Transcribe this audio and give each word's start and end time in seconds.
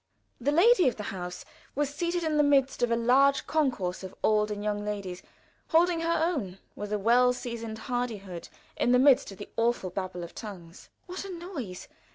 The 0.39 0.51
lady 0.51 0.87
of 0.87 0.95
the 0.95 1.03
house 1.13 1.45
was 1.75 1.93
seated 1.93 2.23
in 2.23 2.37
the 2.37 2.41
midst 2.43 2.81
of 2.81 2.89
a 2.89 2.95
large 2.95 3.45
concourse 3.45 4.01
of 4.03 4.15
old 4.23 4.49
and 4.49 4.63
young 4.63 4.83
ladies, 4.83 5.21
holding 5.67 5.99
her 6.01 6.23
own 6.25 6.57
with 6.75 6.91
a 6.91 6.97
well 6.97 7.33
seasoned 7.33 7.77
hardihood 7.77 8.49
in 8.75 8.93
the 8.93 8.97
midst 8.97 9.31
of 9.31 9.37
the 9.37 9.49
awful 9.57 9.91
Babel 9.91 10.23
of 10.23 10.33
tongues. 10.33 10.89
What 11.05 11.23
a 11.23 11.29
noise! 11.31 11.87